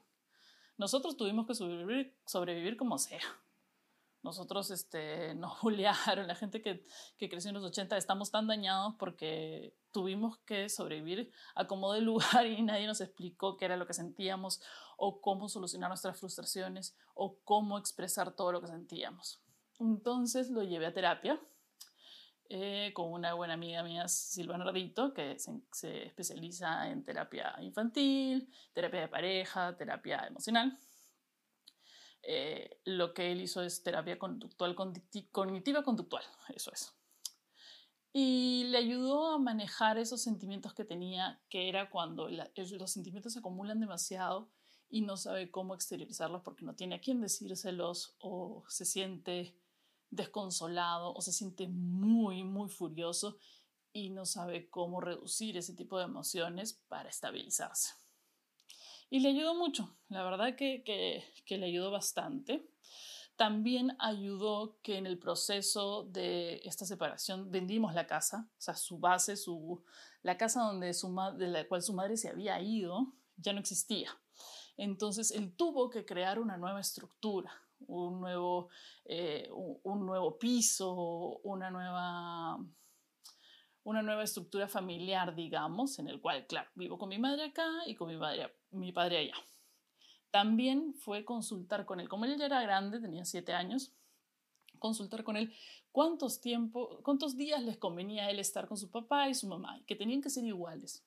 Nosotros 0.77 1.17
tuvimos 1.17 1.47
que 1.47 1.55
sobrevivir, 1.55 2.77
como 2.77 2.99
sea. 2.99 3.19
Nosotros 4.21 4.69
este, 4.69 5.33
nos 5.33 5.59
bullearon, 5.63 6.27
la 6.27 6.35
gente 6.35 6.61
que, 6.61 6.85
que 7.17 7.29
creció 7.29 7.49
en 7.49 7.55
los 7.55 7.63
80 7.63 7.97
estamos 7.97 8.29
tan 8.29 8.45
dañados 8.45 8.93
porque 8.99 9.75
tuvimos 9.91 10.37
que 10.39 10.69
sobrevivir 10.69 11.31
a 11.55 11.65
como 11.65 11.91
de 11.91 12.01
lugar 12.01 12.45
y 12.45 12.61
nadie 12.61 12.85
nos 12.85 13.01
explicó 13.01 13.57
qué 13.57 13.65
era 13.65 13.75
lo 13.75 13.87
que 13.87 13.93
sentíamos 13.95 14.61
o 14.97 15.19
cómo 15.19 15.49
solucionar 15.49 15.89
nuestras 15.89 16.19
frustraciones 16.19 16.95
o 17.15 17.39
cómo 17.43 17.79
expresar 17.79 18.35
todo 18.35 18.51
lo 18.51 18.61
que 18.61 18.67
sentíamos. 18.67 19.41
Entonces 19.79 20.51
lo 20.51 20.61
llevé 20.61 20.85
a 20.85 20.93
terapia 20.93 21.41
eh, 22.51 22.91
con 22.95 23.13
una 23.13 23.35
buena 23.35 23.53
amiga 23.53 23.83
mía, 23.83 24.07
Silvana 24.07 24.65
Ardito, 24.65 25.13
que 25.13 25.37
se, 25.37 26.03
especializa 26.05 26.89
en 26.89 27.05
terapia 27.05 27.55
infantil, 27.61 28.51
terapia 28.73 29.01
de 29.01 29.07
pareja, 29.07 29.77
terapia 29.77 30.25
emocional. 30.25 30.75
Eh, 32.23 32.81
lo 32.85 33.13
que 33.13 33.31
él 33.31 33.41
hizo 33.41 33.61
es 33.61 33.83
terapia 33.83 34.17
conductual, 34.17 34.75
cognitiva 35.31 35.83
conductual, 35.83 36.23
eso 36.55 36.71
es. 36.73 36.91
Y 38.11 38.63
le 38.69 38.79
ayudó 38.79 39.27
a 39.27 39.37
manejar 39.37 39.99
esos 39.99 40.23
sentimientos 40.23 40.73
que 40.73 40.83
tenía, 40.83 41.39
que 41.49 41.69
era 41.69 41.91
cuando 41.91 42.27
los 42.29 42.91
sentimientos 42.91 43.33
se 43.33 43.39
acumulan 43.39 43.79
demasiado 43.79 44.49
y 44.89 45.01
no 45.01 45.17
sabe 45.17 45.51
cómo 45.51 45.75
exteriorizarlos 45.75 46.41
porque 46.41 46.65
no 46.65 46.73
tiene 46.73 46.95
a 46.95 46.99
quién 46.99 47.21
decírselos 47.21 48.15
o 48.17 48.63
se 48.67 48.85
siente 48.85 49.55
desconsolado 50.11 51.13
o 51.13 51.21
se 51.21 51.31
siente 51.31 51.67
muy, 51.67 52.43
muy 52.43 52.69
furioso 52.69 53.37
y 53.93 54.09
no 54.09 54.25
sabe 54.25 54.69
cómo 54.69 55.01
reducir 55.01 55.57
ese 55.57 55.73
tipo 55.73 55.97
de 55.97 56.05
emociones 56.05 56.73
para 56.87 57.09
estabilizarse. 57.09 57.93
Y 59.09 59.19
le 59.21 59.29
ayudó 59.29 59.55
mucho, 59.55 59.97
la 60.09 60.23
verdad 60.23 60.55
que, 60.55 60.83
que, 60.83 61.57
le 61.57 61.65
ayudó 61.65 61.89
bastante. 61.89 62.69
También 63.35 63.95
ayudó 63.99 64.77
que 64.83 64.97
en 64.97 65.07
el 65.07 65.17
proceso 65.17 66.03
de 66.03 66.61
esta 66.63 66.85
separación 66.85 67.49
vendimos 67.49 67.95
la 67.95 68.05
casa, 68.05 68.47
o 68.51 68.61
sea, 68.61 68.75
su 68.75 68.99
base, 68.99 69.35
su, 69.35 69.83
la 70.21 70.37
casa 70.37 70.61
donde 70.61 70.93
su, 70.93 71.15
de 71.37 71.47
la 71.47 71.67
cual 71.67 71.81
su 71.81 71.93
madre 71.93 72.17
se 72.17 72.29
había 72.29 72.61
ido, 72.61 73.13
ya 73.37 73.53
no 73.53 73.59
existía. 73.59 74.11
Entonces 74.77 75.31
él 75.31 75.55
tuvo 75.55 75.89
que 75.89 76.05
crear 76.05 76.39
una 76.39 76.57
nueva 76.57 76.79
estructura, 76.79 77.51
un 77.87 78.21
nuevo, 78.21 78.69
eh, 79.05 79.49
nuevo 80.09 80.37
piso, 80.37 81.39
una 81.43 81.71
nueva, 81.71 82.57
una 83.83 84.01
nueva 84.01 84.23
estructura 84.23 84.67
familiar, 84.67 85.35
digamos, 85.35 85.99
en 85.99 86.07
el 86.07 86.19
cual, 86.19 86.45
claro, 86.47 86.69
vivo 86.75 86.97
con 86.97 87.09
mi 87.09 87.17
madre 87.17 87.45
acá 87.45 87.69
y 87.85 87.95
con 87.95 88.09
mi, 88.09 88.17
madre, 88.17 88.53
mi 88.71 88.91
padre 88.91 89.19
allá. 89.19 89.35
También 90.31 90.93
fue 90.93 91.25
consultar 91.25 91.85
con 91.85 91.99
él, 91.99 92.09
como 92.09 92.25
él 92.25 92.37
ya 92.37 92.45
era 92.45 92.61
grande, 92.61 92.99
tenía 92.99 93.25
siete 93.25 93.53
años, 93.53 93.93
consultar 94.77 95.23
con 95.23 95.37
él 95.37 95.53
cuántos 95.91 96.41
tiempo, 96.41 96.99
cuántos 97.03 97.35
días 97.35 97.63
les 97.63 97.77
convenía 97.77 98.25
a 98.25 98.29
él 98.29 98.39
estar 98.39 98.67
con 98.67 98.77
su 98.77 98.91
papá 98.91 99.29
y 99.29 99.33
su 99.33 99.47
mamá, 99.47 99.81
que 99.87 99.95
tenían 99.95 100.21
que 100.21 100.29
ser 100.29 100.43
iguales. 100.45 101.05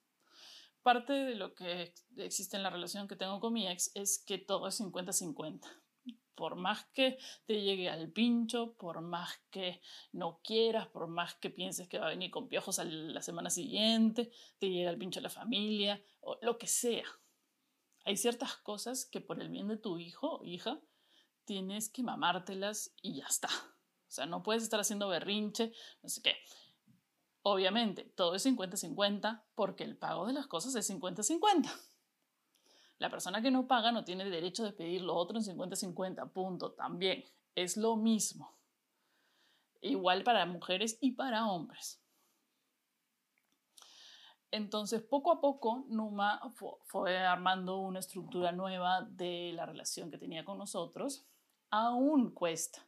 Parte 0.82 1.12
de 1.12 1.37
lo 1.37 1.54
que 1.54 1.94
existe 2.16 2.56
en 2.56 2.64
la 2.64 2.71
relación 2.71 3.06
que 3.06 3.14
tengo 3.14 3.38
con 3.38 3.52
mi 3.52 3.68
ex 3.68 3.92
es 3.94 4.18
que 4.18 4.38
todo 4.38 4.66
es 4.66 4.80
50-50 4.80 5.61
por 6.35 6.57
más 6.57 6.85
que 6.93 7.19
te 7.47 7.61
llegue 7.61 7.89
al 7.89 8.11
pincho, 8.11 8.75
por 8.75 9.01
más 9.01 9.41
que 9.51 9.81
no 10.12 10.41
quieras, 10.43 10.87
por 10.89 11.09
más 11.09 11.35
que 11.35 11.51
pienses 11.51 11.89
que 11.89 11.99
va 11.99 12.07
a 12.07 12.11
venir 12.11 12.31
con 12.31 12.49
piojos 12.49 12.79
a 12.79 12.85
la 12.85 13.23
semana 13.23 13.51
siguiente, 13.51 14.31
te 14.59 14.71
llega 14.71 14.91
al 14.91 14.99
pincho 14.99 15.21
la 15.21 15.31
familia, 15.31 16.03
o 16.21 16.39
lo 16.43 16.59
que 16.59 16.67
sea. 16.67 17.05
Hay 18.05 18.17
ciertas 18.17 18.57
cosas 18.57 19.05
que 19.05 19.21
por 19.21 19.41
el 19.41 19.49
bien 19.49 19.69
de 19.69 19.77
tu 19.77 19.99
hijo 19.99 20.39
o 20.39 20.45
hija 20.45 20.81
tienes 21.45 21.89
que 21.89 22.03
mamártelas 22.03 22.95
y 23.01 23.17
ya 23.17 23.27
está. 23.27 23.49
O 23.49 24.15
sea, 24.15 24.27
no 24.27 24.43
puedes 24.43 24.62
estar 24.62 24.81
haciendo 24.81 25.09
berrinche, 25.09 25.73
no 26.03 26.09
sé 26.09 26.21
qué. 26.23 26.37
Obviamente, 27.43 28.05
todo 28.05 28.35
es 28.35 28.47
50-50 28.47 29.43
porque 29.55 29.85
el 29.85 29.97
pago 29.97 30.27
de 30.27 30.33
las 30.33 30.47
cosas 30.47 30.75
es 30.75 30.91
50-50. 30.91 31.71
La 33.02 33.11
persona 33.11 33.42
que 33.42 33.50
no 33.50 33.66
paga 33.66 33.90
no 33.90 34.04
tiene 34.04 34.30
derecho 34.30 34.62
de 34.62 34.73
pedir 34.73 35.02
lo 35.02 35.16
otro 35.16 35.37
en 35.37 35.42
50-50, 35.42 36.30
punto. 36.30 36.71
También 36.71 37.25
es 37.56 37.76
lo 37.76 37.97
mismo. 37.97 38.56
Igual 39.80 40.23
para 40.23 40.47
mujeres 40.47 40.99
y 41.00 41.11
para 41.11 41.49
hombres. 41.50 42.00
Entonces, 44.52 45.02
poco 45.02 45.32
a 45.32 45.40
poco, 45.40 45.85
Numa 45.88 46.40
fue 46.85 47.18
armando 47.18 47.78
una 47.78 47.99
estructura 47.99 48.52
nueva 48.52 49.02
de 49.02 49.50
la 49.52 49.66
relación 49.66 50.09
que 50.09 50.18
tenía 50.18 50.44
con 50.44 50.59
nosotros. 50.59 51.26
Aún 51.71 52.30
cuesta. 52.30 52.87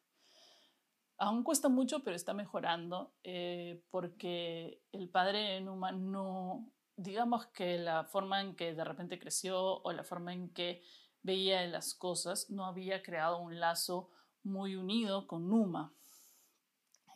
Aún 1.18 1.42
cuesta 1.42 1.68
mucho, 1.68 2.04
pero 2.04 2.14
está 2.14 2.34
mejorando 2.34 3.14
eh, 3.24 3.82
porque 3.90 4.80
el 4.92 5.08
padre 5.08 5.40
de 5.40 5.60
Numa 5.60 5.90
no, 5.90 6.70
digamos 6.96 7.46
que 7.46 7.78
la 7.78 8.04
forma 8.04 8.40
en 8.40 8.54
que 8.54 8.74
de 8.74 8.84
repente 8.84 9.18
creció 9.18 9.82
o 9.82 9.92
la 9.92 10.04
forma 10.04 10.32
en 10.32 10.50
que 10.50 10.82
veía 11.22 11.66
las 11.66 11.94
cosas 11.94 12.50
no 12.50 12.66
había 12.66 13.02
creado 13.02 13.38
un 13.38 13.58
lazo 13.58 14.10
muy 14.42 14.76
unido 14.76 15.26
con 15.26 15.48
Numa. 15.48 15.92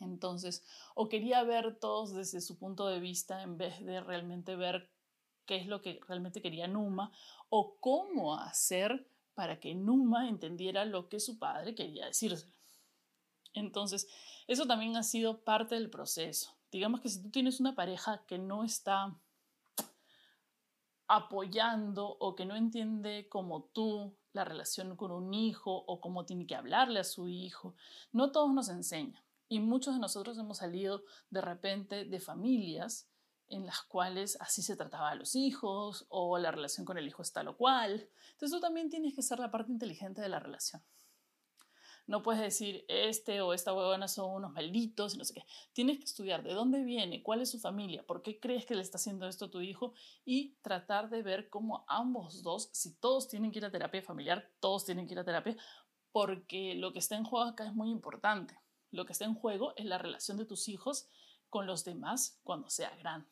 Entonces, 0.01 0.63
o 0.95 1.09
quería 1.09 1.43
ver 1.43 1.77
todos 1.79 2.13
desde 2.13 2.41
su 2.41 2.57
punto 2.57 2.87
de 2.87 2.99
vista 2.99 3.43
en 3.43 3.57
vez 3.57 3.83
de 3.85 4.01
realmente 4.01 4.55
ver 4.55 4.89
qué 5.45 5.57
es 5.57 5.67
lo 5.67 5.81
que 5.81 5.99
realmente 6.07 6.41
quería 6.41 6.67
Numa 6.67 7.11
o 7.49 7.77
cómo 7.79 8.35
hacer 8.35 9.07
para 9.33 9.59
que 9.59 9.75
Numa 9.75 10.29
entendiera 10.29 10.85
lo 10.85 11.09
que 11.09 11.19
su 11.19 11.37
padre 11.37 11.75
quería 11.75 12.05
decirse. 12.05 12.47
Entonces, 13.53 14.07
eso 14.47 14.65
también 14.65 14.95
ha 14.95 15.03
sido 15.03 15.41
parte 15.41 15.75
del 15.75 15.89
proceso. 15.89 16.55
Digamos 16.71 17.01
que 17.01 17.09
si 17.09 17.21
tú 17.21 17.29
tienes 17.29 17.59
una 17.59 17.75
pareja 17.75 18.23
que 18.27 18.37
no 18.37 18.63
está 18.63 19.15
apoyando 21.09 22.07
o 22.19 22.35
que 22.35 22.45
no 22.45 22.55
entiende 22.55 23.27
como 23.27 23.63
tú 23.63 24.15
la 24.31 24.45
relación 24.45 24.95
con 24.95 25.11
un 25.11 25.33
hijo 25.33 25.83
o 25.87 25.99
cómo 25.99 26.25
tiene 26.25 26.45
que 26.45 26.55
hablarle 26.55 26.99
a 26.99 27.03
su 27.03 27.27
hijo. 27.27 27.75
No 28.13 28.31
todos 28.31 28.53
nos 28.53 28.69
enseñan 28.69 29.21
y 29.49 29.59
muchos 29.59 29.95
de 29.95 29.99
nosotros 29.99 30.37
hemos 30.37 30.59
salido 30.59 31.03
de 31.31 31.41
repente 31.41 32.05
de 32.05 32.19
familias 32.19 33.09
en 33.47 33.65
las 33.65 33.81
cuales 33.81 34.37
así 34.39 34.61
se 34.61 34.75
trataba 34.75 35.09
a 35.09 35.15
los 35.15 35.35
hijos 35.35 36.05
o 36.09 36.37
la 36.37 36.51
relación 36.51 36.85
con 36.85 36.99
el 36.99 37.07
hijo 37.07 37.23
está 37.23 37.41
lo 37.41 37.57
cual. 37.57 38.07
Entonces 38.31 38.55
tú 38.55 38.61
también 38.61 38.91
tienes 38.91 39.15
que 39.15 39.23
ser 39.23 39.39
la 39.39 39.49
parte 39.49 39.71
inteligente 39.71 40.21
de 40.21 40.29
la 40.29 40.39
relación. 40.39 40.83
No 42.09 42.23
puedes 42.23 42.41
decir, 42.41 42.85
este 42.87 43.39
o 43.41 43.53
esta 43.53 43.71
huevona 43.71 44.07
son 44.07 44.33
unos 44.33 44.51
malditos 44.51 45.13
y 45.13 45.19
no 45.19 45.23
sé 45.23 45.35
qué. 45.35 45.45
Tienes 45.73 45.99
que 45.99 46.05
estudiar 46.05 46.41
de 46.41 46.55
dónde 46.55 46.81
viene, 46.81 47.21
cuál 47.21 47.39
es 47.39 47.51
su 47.51 47.59
familia, 47.59 48.03
por 48.03 48.23
qué 48.23 48.39
crees 48.39 48.65
que 48.65 48.73
le 48.73 48.81
está 48.81 48.97
haciendo 48.97 49.27
esto 49.27 49.45
a 49.45 49.51
tu 49.51 49.61
hijo 49.61 49.93
y 50.25 50.55
tratar 50.63 51.11
de 51.11 51.21
ver 51.21 51.49
cómo 51.49 51.85
ambos 51.87 52.41
dos, 52.41 52.71
si 52.73 52.95
todos 52.95 53.27
tienen 53.27 53.51
que 53.51 53.59
ir 53.59 53.65
a 53.65 53.69
terapia 53.69 54.01
familiar, 54.01 54.51
todos 54.59 54.85
tienen 54.85 55.05
que 55.05 55.13
ir 55.13 55.19
a 55.19 55.23
terapia, 55.23 55.55
porque 56.11 56.73
lo 56.73 56.93
que 56.93 56.97
está 56.97 57.15
en 57.15 57.25
juego 57.25 57.45
acá 57.45 57.67
es 57.67 57.75
muy 57.75 57.91
importante. 57.91 58.59
Lo 58.89 59.05
que 59.05 59.13
está 59.13 59.25
en 59.25 59.35
juego 59.35 59.73
es 59.75 59.85
la 59.85 59.99
relación 59.99 60.37
de 60.37 60.45
tus 60.45 60.67
hijos 60.67 61.07
con 61.47 61.67
los 61.67 61.85
demás 61.85 62.39
cuando 62.41 62.71
sea 62.71 62.89
grande. 62.97 63.29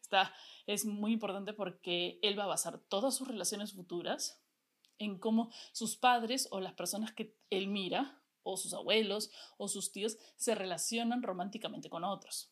Está, 0.00 0.34
es 0.66 0.84
muy 0.84 1.12
importante 1.12 1.52
porque 1.52 2.18
él 2.22 2.36
va 2.36 2.42
a 2.42 2.48
basar 2.48 2.80
todas 2.88 3.14
sus 3.14 3.28
relaciones 3.28 3.72
futuras 3.72 4.42
en 4.98 5.18
cómo 5.18 5.50
sus 5.72 5.96
padres 5.96 6.48
o 6.50 6.60
las 6.60 6.74
personas 6.74 7.12
que 7.12 7.36
él 7.50 7.68
mira, 7.68 8.20
o 8.46 8.56
sus 8.56 8.72
abuelos 8.74 9.30
o 9.58 9.68
sus 9.68 9.92
tíos, 9.92 10.18
se 10.36 10.54
relacionan 10.54 11.22
románticamente 11.22 11.90
con 11.90 12.04
otros. 12.04 12.50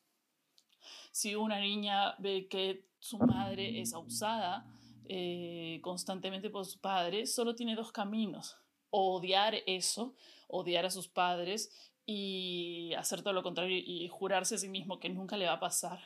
Si 1.13 1.35
una 1.35 1.61
niña 1.61 2.17
ve 2.19 2.49
que 2.49 2.89
su 2.99 3.19
madre 3.19 3.81
es 3.81 3.95
abusada 3.95 4.67
eh, 5.07 5.81
constantemente 5.83 6.51
por 6.51 6.67
su 6.67 6.81
padre, 6.81 7.27
solo 7.27 7.55
tiene 7.55 7.77
dos 7.77 7.93
caminos. 7.93 8.57
odiar 8.91 9.57
eso, 9.67 10.15
odiar 10.47 10.87
a 10.87 10.91
sus 10.91 11.09
padres 11.09 11.93
y 12.07 12.93
hacer 12.97 13.23
todo 13.23 13.33
lo 13.33 13.43
contrario 13.43 13.77
y 13.77 14.07
jurarse 14.09 14.55
a 14.55 14.59
sí 14.59 14.69
mismo 14.69 15.01
que 15.01 15.09
nunca 15.09 15.37
le 15.37 15.47
va 15.47 15.55
a 15.55 15.61
pasar. 15.61 16.01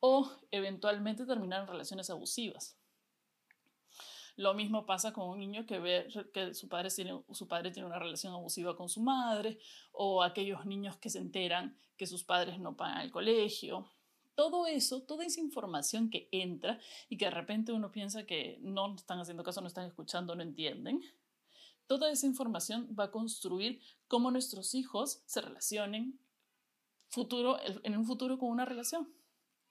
O 0.00 0.30
eventualmente 0.50 1.26
terminar 1.26 1.62
en 1.62 1.68
relaciones 1.68 2.08
abusivas. 2.10 2.81
Lo 4.36 4.54
mismo 4.54 4.86
pasa 4.86 5.12
con 5.12 5.28
un 5.28 5.38
niño 5.38 5.66
que 5.66 5.78
ve 5.78 6.08
que 6.32 6.54
su 6.54 6.68
padre, 6.68 6.90
tiene, 6.90 7.22
su 7.32 7.46
padre 7.46 7.70
tiene 7.70 7.86
una 7.86 7.98
relación 7.98 8.32
abusiva 8.32 8.76
con 8.76 8.88
su 8.88 9.02
madre 9.02 9.58
o 9.92 10.22
aquellos 10.22 10.64
niños 10.64 10.96
que 10.96 11.10
se 11.10 11.18
enteran 11.18 11.76
que 11.96 12.06
sus 12.06 12.24
padres 12.24 12.58
no 12.58 12.76
pagan 12.76 13.02
el 13.02 13.10
colegio. 13.10 13.86
Todo 14.34 14.66
eso, 14.66 15.02
toda 15.02 15.24
esa 15.26 15.40
información 15.40 16.08
que 16.08 16.28
entra 16.32 16.80
y 17.10 17.18
que 17.18 17.26
de 17.26 17.30
repente 17.30 17.72
uno 17.72 17.92
piensa 17.92 18.24
que 18.24 18.58
no 18.62 18.94
están 18.94 19.18
haciendo 19.20 19.44
caso, 19.44 19.60
no 19.60 19.66
están 19.66 19.86
escuchando, 19.86 20.34
no 20.34 20.42
entienden, 20.42 21.02
toda 21.86 22.10
esa 22.10 22.26
información 22.26 22.88
va 22.98 23.04
a 23.04 23.10
construir 23.10 23.80
cómo 24.08 24.30
nuestros 24.30 24.74
hijos 24.74 25.22
se 25.26 25.42
relacionen 25.42 26.18
futuro, 27.08 27.58
en 27.82 27.96
un 27.96 28.06
futuro 28.06 28.38
con 28.38 28.48
una 28.48 28.64
relación 28.64 29.12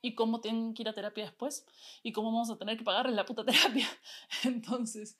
y 0.01 0.15
cómo 0.15 0.41
tienen 0.41 0.73
que 0.73 0.83
ir 0.83 0.89
a 0.89 0.93
terapia 0.93 1.25
después 1.25 1.65
y 2.03 2.11
cómo 2.11 2.31
vamos 2.31 2.49
a 2.49 2.57
tener 2.57 2.77
que 2.77 2.83
pagarles 2.83 3.15
la 3.15 3.25
puta 3.25 3.45
terapia. 3.45 3.87
Entonces, 4.43 5.17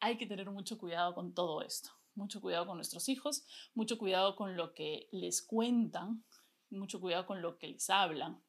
hay 0.00 0.16
que 0.16 0.26
tener 0.26 0.50
mucho 0.50 0.78
cuidado 0.78 1.14
con 1.14 1.34
todo 1.34 1.62
esto, 1.62 1.90
mucho 2.14 2.40
cuidado 2.40 2.66
con 2.66 2.76
nuestros 2.76 3.08
hijos, 3.08 3.44
mucho 3.74 3.98
cuidado 3.98 4.36
con 4.36 4.56
lo 4.56 4.74
que 4.74 5.08
les 5.12 5.42
cuentan, 5.42 6.24
mucho 6.70 7.00
cuidado 7.00 7.26
con 7.26 7.42
lo 7.42 7.58
que 7.58 7.68
les 7.68 7.88
hablan. 7.90 8.40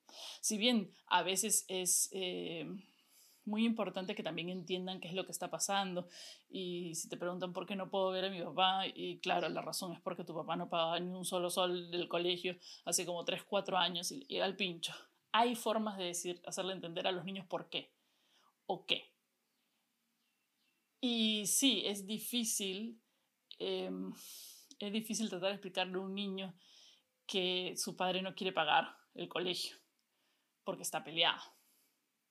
Si 0.42 0.58
bien 0.58 0.92
a 1.08 1.24
veces 1.24 1.66
es 1.68 2.10
eh, 2.12 2.68
muy 3.46 3.66
importante 3.66 4.16
que 4.16 4.24
también 4.24 4.50
entiendan 4.50 5.00
qué 5.00 5.08
es 5.08 5.14
lo 5.14 5.26
que 5.26 5.32
está 5.32 5.50
pasando 5.50 6.08
y 6.50 6.94
si 6.96 7.10
te 7.10 7.18
preguntan 7.18 7.54
por 7.54 7.66
qué 7.66 7.76
no 7.76 7.90
puedo 7.90 8.12
ver 8.12 8.26
a 8.26 8.30
mi 8.30 8.42
papá, 8.42 8.86
y 8.88 9.20
claro, 9.20 9.50
la 9.50 9.62
razón 9.62 9.94
es 9.94 10.02
porque 10.02 10.24
tu 10.24 10.36
papá 10.36 10.56
no 10.56 10.70
pagaba 10.70 11.00
ni 11.00 11.12
un 11.12 11.26
solo 11.26 11.50
sol 11.50 11.90
del 11.90 12.08
colegio 12.08 12.58
hace 12.86 13.06
como 13.06 13.24
3, 13.26 13.44
4 13.44 13.78
años 13.78 14.12
y, 14.12 14.26
y 14.28 14.40
al 14.40 14.56
pincho. 14.56 14.94
Hay 15.32 15.56
formas 15.56 15.98
de 15.98 16.06
decir, 16.06 16.42
hacerle 16.46 16.74
entender 16.74 17.08
a 17.08 17.12
los 17.12 17.26
niños 17.26 17.46
por 17.46 17.70
qué 17.70 17.94
o 18.66 18.86
qué. 18.86 19.14
Y 21.02 21.46
sí, 21.48 21.84
es 21.86 22.06
difícil, 22.06 23.02
em, 23.58 24.12
es 24.80 24.92
difícil 24.92 25.30
tratar 25.30 25.50
de 25.50 25.56
explicarle 25.56 25.98
a 25.98 26.02
un 26.02 26.14
niño 26.14 26.54
que 27.26 27.76
su 27.78 27.96
padre 27.96 28.22
no 28.22 28.36
quiere 28.36 28.52
pagar 28.52 28.98
el 29.14 29.30
colegio 29.30 29.78
porque 30.64 30.84
está 30.84 31.04
peleado 31.04 31.42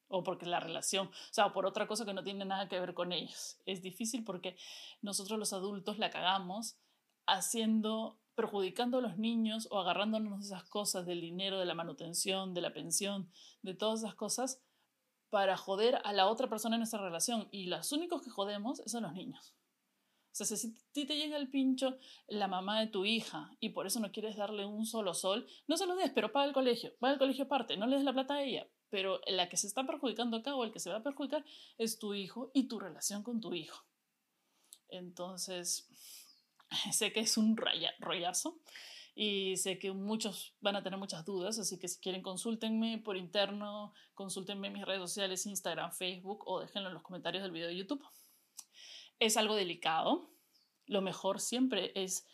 o 0.08 0.24
porque 0.24 0.46
la 0.46 0.60
relación, 0.60 1.08
o 1.08 1.32
sea, 1.32 1.52
por 1.52 1.66
otra 1.66 1.86
cosa 1.86 2.04
que 2.04 2.14
no 2.14 2.24
tiene 2.24 2.44
nada 2.44 2.68
que 2.68 2.80
ver 2.80 2.94
con 2.94 3.12
ellos. 3.12 3.58
Es 3.66 3.82
difícil 3.82 4.24
porque 4.24 4.56
nosotros 5.02 5.38
los 5.38 5.52
adultos 5.52 5.98
la 5.98 6.10
cagamos 6.10 6.76
haciendo, 7.26 8.18
perjudicando 8.38 8.98
a 8.98 9.00
los 9.00 9.18
niños 9.18 9.66
o 9.72 9.80
agarrándonos 9.80 10.44
esas 10.44 10.62
cosas 10.62 11.04
del 11.06 11.20
dinero, 11.20 11.58
de 11.58 11.64
la 11.64 11.74
manutención, 11.74 12.54
de 12.54 12.60
la 12.60 12.72
pensión, 12.72 13.32
de 13.62 13.74
todas 13.74 13.98
esas 13.98 14.14
cosas 14.14 14.62
para 15.28 15.56
joder 15.56 16.00
a 16.04 16.12
la 16.12 16.28
otra 16.28 16.48
persona 16.48 16.76
en 16.76 16.80
nuestra 16.80 17.02
relación. 17.02 17.48
Y 17.50 17.66
los 17.66 17.90
únicos 17.90 18.22
que 18.22 18.30
jodemos 18.30 18.80
son 18.86 19.02
los 19.02 19.12
niños. 19.12 19.56
O 20.30 20.44
sea, 20.44 20.46
si 20.46 20.68
a 20.68 20.92
ti 20.92 21.04
te 21.04 21.16
llega 21.16 21.36
el 21.36 21.50
pincho 21.50 21.98
la 22.28 22.46
mamá 22.46 22.78
de 22.78 22.86
tu 22.86 23.04
hija 23.04 23.50
y 23.58 23.70
por 23.70 23.88
eso 23.88 23.98
no 23.98 24.12
quieres 24.12 24.36
darle 24.36 24.64
un 24.66 24.86
solo 24.86 25.14
sol, 25.14 25.48
no 25.66 25.76
se 25.76 25.86
lo 25.86 25.96
des, 25.96 26.12
pero 26.12 26.30
paga 26.30 26.46
el 26.46 26.52
colegio, 26.52 26.92
paga 27.00 27.14
el 27.14 27.18
colegio 27.18 27.46
aparte, 27.46 27.76
no 27.76 27.88
le 27.88 27.96
des 27.96 28.04
la 28.04 28.12
plata 28.12 28.34
a 28.34 28.42
ella. 28.44 28.68
Pero 28.88 29.20
la 29.26 29.48
que 29.48 29.56
se 29.56 29.66
está 29.66 29.84
perjudicando 29.84 30.36
acá 30.36 30.54
o 30.54 30.62
el 30.62 30.70
que 30.70 30.78
se 30.78 30.90
va 30.90 30.98
a 30.98 31.02
perjudicar 31.02 31.44
es 31.76 31.98
tu 31.98 32.14
hijo 32.14 32.52
y 32.54 32.68
tu 32.68 32.78
relación 32.78 33.24
con 33.24 33.40
tu 33.40 33.52
hijo. 33.52 33.84
Entonces, 34.90 35.88
sé 36.92 37.12
que 37.12 37.20
es 37.20 37.36
un 37.36 37.56
rollazo 37.56 38.58
y 39.20 39.56
sé 39.56 39.80
que 39.80 39.90
muchos 39.90 40.54
van 40.60 40.76
a 40.76 40.82
tener 40.84 40.96
muchas 40.96 41.24
dudas, 41.24 41.58
así 41.58 41.76
que 41.76 41.88
si 41.88 41.98
quieren 41.98 42.22
consúltenme 42.22 42.98
por 42.98 43.16
interno, 43.16 43.92
consúltenme 44.14 44.68
en 44.68 44.74
mis 44.74 44.84
redes 44.84 45.00
sociales, 45.00 45.44
Instagram, 45.44 45.90
Facebook 45.92 46.44
o 46.46 46.60
déjenlo 46.60 46.88
en 46.88 46.94
los 46.94 47.02
comentarios 47.02 47.42
del 47.42 47.50
video 47.50 47.66
de 47.66 47.76
YouTube. 47.76 48.04
Es 49.18 49.36
algo 49.36 49.56
delicado. 49.56 50.30
Lo 50.86 51.02
mejor 51.02 51.40
siempre 51.40 51.90
es, 51.96 52.26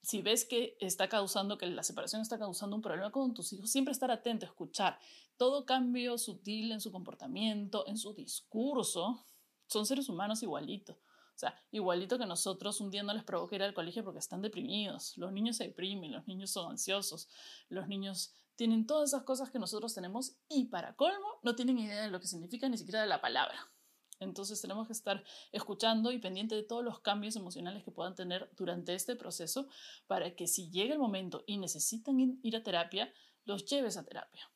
si 0.00 0.22
ves 0.22 0.46
que 0.46 0.78
está 0.80 1.10
causando, 1.10 1.58
que 1.58 1.66
la 1.66 1.82
separación 1.82 2.22
está 2.22 2.38
causando 2.38 2.76
un 2.76 2.82
problema 2.82 3.12
con 3.12 3.34
tus 3.34 3.52
hijos, 3.52 3.70
siempre 3.70 3.92
estar 3.92 4.10
atento, 4.10 4.46
escuchar. 4.46 4.98
Todo 5.36 5.66
cambio 5.66 6.16
sutil 6.16 6.72
en 6.72 6.80
su 6.80 6.90
comportamiento, 6.90 7.86
en 7.86 7.98
su 7.98 8.14
discurso, 8.14 9.26
son 9.66 9.84
seres 9.84 10.08
humanos 10.08 10.42
igualitos. 10.42 10.96
O 11.36 11.38
sea, 11.38 11.54
igualito 11.70 12.18
que 12.18 12.24
nosotros 12.24 12.80
un 12.80 12.90
día 12.90 13.02
no 13.02 13.12
les 13.12 13.22
provoca 13.22 13.56
ir 13.56 13.62
al 13.62 13.74
colegio 13.74 14.02
porque 14.02 14.20
están 14.20 14.40
deprimidos. 14.40 15.18
Los 15.18 15.32
niños 15.32 15.58
se 15.58 15.64
deprimen, 15.64 16.12
los 16.12 16.26
niños 16.26 16.50
son 16.50 16.70
ansiosos, 16.70 17.28
los 17.68 17.88
niños 17.88 18.32
tienen 18.56 18.86
todas 18.86 19.10
esas 19.10 19.24
cosas 19.24 19.50
que 19.50 19.58
nosotros 19.58 19.94
tenemos 19.94 20.38
y 20.48 20.64
para 20.64 20.96
colmo 20.96 21.26
no 21.42 21.54
tienen 21.54 21.78
idea 21.78 22.00
de 22.00 22.08
lo 22.08 22.20
que 22.20 22.26
significa 22.26 22.70
ni 22.70 22.78
siquiera 22.78 23.02
de 23.02 23.06
la 23.06 23.20
palabra. 23.20 23.70
Entonces 24.18 24.62
tenemos 24.62 24.86
que 24.86 24.94
estar 24.94 25.22
escuchando 25.52 26.10
y 26.10 26.18
pendiente 26.18 26.54
de 26.54 26.62
todos 26.62 26.82
los 26.82 27.00
cambios 27.00 27.36
emocionales 27.36 27.84
que 27.84 27.90
puedan 27.90 28.14
tener 28.14 28.50
durante 28.56 28.94
este 28.94 29.14
proceso 29.14 29.68
para 30.06 30.34
que 30.34 30.46
si 30.46 30.70
llega 30.70 30.94
el 30.94 30.98
momento 30.98 31.44
y 31.46 31.58
necesitan 31.58 32.40
ir 32.42 32.56
a 32.56 32.62
terapia, 32.62 33.12
los 33.44 33.66
lleves 33.66 33.98
a 33.98 34.04
terapia 34.06 34.48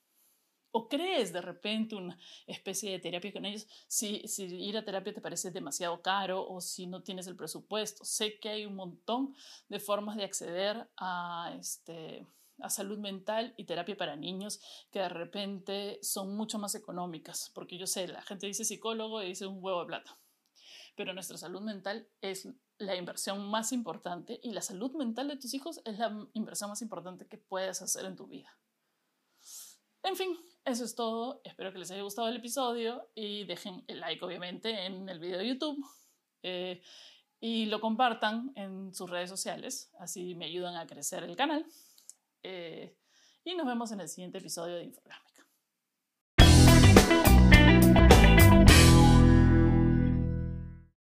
o 0.73 0.89
crees 0.89 1.33
de 1.33 1.41
repente 1.41 1.95
una 1.95 2.19
especie 2.47 2.93
de 2.93 2.99
terapia 2.99 3.33
con 3.33 3.45
ellos, 3.45 3.67
si, 3.87 4.27
si 4.29 4.45
ir 4.45 4.77
a 4.77 4.85
terapia 4.85 5.15
te 5.15 5.21
parece 5.21 5.51
demasiado 5.51 6.01
caro 6.03 6.47
o 6.49 6.61
si 6.61 6.87
no 6.87 7.03
tienes 7.03 7.27
el 7.27 7.37
presupuesto. 7.37 8.05
Sé 8.05 8.39
que 8.39 8.51
hay 8.51 8.67
un 8.67 8.77
montón 8.77 9.35
de 9.69 9.81
formas 9.81 10.17
de 10.17 10.25
acceder 10.25 10.89
a, 10.97 11.55
este, 11.59 12.27
a 12.61 12.71
salud 12.71 12.99
mental 12.99 13.55
y 13.57 13.65
terapia 13.65 13.97
para 13.97 14.17
niños 14.17 14.61
que 14.91 15.01
de 15.01 15.09
repente 15.09 15.99
son 16.03 16.37
mucho 16.37 16.59
más 16.59 16.75
económicas, 16.75 17.51
porque 17.55 17.79
yo 17.79 17.87
sé, 17.87 18.09
la 18.09 18.23
gente 18.23 18.47
dice 18.47 18.65
psicólogo 18.65 19.23
y 19.23 19.29
dice 19.29 19.47
un 19.47 19.63
huevo 19.63 19.81
de 19.81 19.87
plata, 19.87 20.19
pero 20.97 21.13
nuestra 21.13 21.39
salud 21.39 21.63
mental 21.63 22.09
es 22.21 22.49
la 22.79 22.97
inversión 22.97 23.51
más 23.51 23.73
importante 23.73 24.41
y 24.43 24.53
la 24.53 24.63
salud 24.63 24.93
mental 24.93 25.29
de 25.29 25.37
tus 25.37 25.53
hijos 25.55 25.81
es 25.85 25.99
la 25.99 26.27
inversión 26.33 26.71
más 26.71 26.83
importante 26.83 27.27
que 27.27 27.39
puedes 27.39 27.83
hacer 27.83 28.07
en 28.07 28.17
tu 28.17 28.27
vida. 28.27 28.57
En 30.03 30.17
fin, 30.17 30.37
eso 30.65 30.85
es 30.85 30.95
todo. 30.95 31.41
Espero 31.45 31.73
que 31.73 31.79
les 31.79 31.91
haya 31.91 32.03
gustado 32.03 32.29
el 32.29 32.37
episodio 32.37 33.09
y 33.15 33.45
dejen 33.45 33.85
el 33.89 34.01
like, 34.01 34.25
obviamente, 34.25 34.87
en 34.87 35.09
el 35.09 35.19
video 35.19 35.39
de 35.39 35.49
YouTube. 35.49 35.85
Eh, 36.43 36.83
y 37.41 37.67
lo 37.67 37.81
compartan 37.81 38.53
en 38.55 38.95
sus 38.95 39.09
redes 39.09 39.31
sociales, 39.31 39.91
así 39.99 40.35
me 40.35 40.45
ayudan 40.45 40.77
a 40.77 40.87
crecer 40.87 41.25
el 41.25 41.37
canal. 41.37 41.65
Eh, 42.43 42.95
y 43.45 43.55
nos 43.55 43.67
vemos 43.67 43.93
en 43.93 44.01
el 44.01 44.09
siguiente 44.09 44.39
episodio 44.39 44.77
de 44.77 44.85
Infograma. 44.85 45.30